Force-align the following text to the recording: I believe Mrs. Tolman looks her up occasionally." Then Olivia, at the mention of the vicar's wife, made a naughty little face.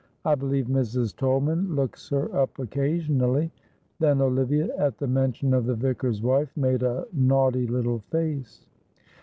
I 0.25 0.33
believe 0.33 0.65
Mrs. 0.65 1.15
Tolman 1.15 1.75
looks 1.75 2.09
her 2.09 2.35
up 2.35 2.57
occasionally." 2.57 3.51
Then 3.99 4.19
Olivia, 4.19 4.75
at 4.75 4.97
the 4.97 5.05
mention 5.05 5.53
of 5.53 5.67
the 5.67 5.75
vicar's 5.75 6.23
wife, 6.23 6.49
made 6.57 6.81
a 6.81 7.05
naughty 7.13 7.67
little 7.67 7.99
face. 8.09 8.65